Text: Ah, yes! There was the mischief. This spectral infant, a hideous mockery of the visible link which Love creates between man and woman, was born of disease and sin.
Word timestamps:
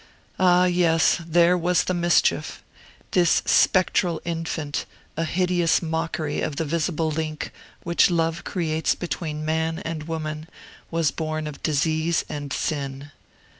Ah, 0.39 0.65
yes! 0.65 1.21
There 1.27 1.55
was 1.55 1.83
the 1.83 1.93
mischief. 1.93 2.63
This 3.11 3.43
spectral 3.45 4.19
infant, 4.25 4.87
a 5.15 5.25
hideous 5.25 5.79
mockery 5.83 6.41
of 6.41 6.55
the 6.55 6.65
visible 6.65 7.11
link 7.11 7.51
which 7.83 8.09
Love 8.09 8.43
creates 8.43 8.95
between 8.95 9.45
man 9.45 9.77
and 9.77 10.07
woman, 10.07 10.47
was 10.89 11.11
born 11.11 11.45
of 11.45 11.61
disease 11.61 12.25
and 12.27 12.51
sin. 12.51 13.11